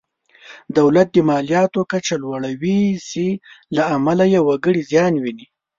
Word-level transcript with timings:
دولت 0.77 1.07
د 1.13 1.17
مالیاتو 1.29 1.81
کچه 1.91 2.15
لوړوي 2.23 2.81
چې 3.09 3.25
له 3.75 3.83
امله 3.95 4.25
یې 4.33 4.39
وګړي 4.47 4.81
زیان 4.91 5.13
ویني. 5.23 5.47